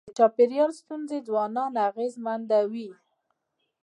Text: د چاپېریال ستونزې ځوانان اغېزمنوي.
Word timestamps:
د 0.07 0.11
چاپېریال 0.19 0.71
ستونزې 0.79 1.17
ځوانان 1.27 1.73
اغېزمنوي. 1.89 2.89